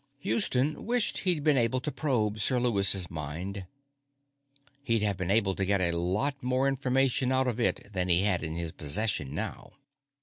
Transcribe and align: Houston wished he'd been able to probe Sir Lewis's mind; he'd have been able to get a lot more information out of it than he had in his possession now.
Houston 0.21 0.87
wished 0.87 1.19
he'd 1.19 1.43
been 1.43 1.59
able 1.59 1.79
to 1.79 1.91
probe 1.91 2.39
Sir 2.39 2.59
Lewis's 2.59 3.11
mind; 3.11 3.67
he'd 4.81 5.03
have 5.03 5.15
been 5.15 5.29
able 5.29 5.53
to 5.53 5.63
get 5.63 5.79
a 5.79 5.91
lot 5.95 6.41
more 6.41 6.67
information 6.67 7.31
out 7.31 7.45
of 7.45 7.59
it 7.59 7.93
than 7.93 8.09
he 8.09 8.21
had 8.23 8.41
in 8.41 8.55
his 8.55 8.71
possession 8.71 9.35
now. 9.35 9.73